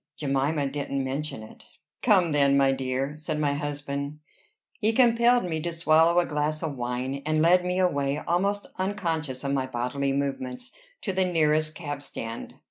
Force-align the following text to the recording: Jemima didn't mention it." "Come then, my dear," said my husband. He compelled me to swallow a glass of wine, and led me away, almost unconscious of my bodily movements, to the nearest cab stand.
Jemima 0.17 0.65
didn't 0.65 1.03
mention 1.03 1.43
it." 1.43 1.65
"Come 2.01 2.31
then, 2.31 2.57
my 2.57 2.71
dear," 2.71 3.13
said 3.17 3.37
my 3.37 3.53
husband. 3.53 4.17
He 4.79 4.93
compelled 4.93 5.43
me 5.45 5.61
to 5.61 5.71
swallow 5.71 6.17
a 6.19 6.25
glass 6.25 6.63
of 6.63 6.75
wine, 6.75 7.21
and 7.23 7.39
led 7.43 7.63
me 7.63 7.77
away, 7.77 8.17
almost 8.17 8.65
unconscious 8.79 9.43
of 9.43 9.53
my 9.53 9.67
bodily 9.67 10.11
movements, 10.11 10.71
to 11.01 11.13
the 11.13 11.23
nearest 11.25 11.75
cab 11.75 12.01
stand. 12.01 12.55